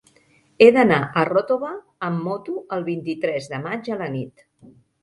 [0.65, 1.71] He d'anar a Ròtova
[2.09, 4.51] amb moto el vint-i-tres de maig a la nit.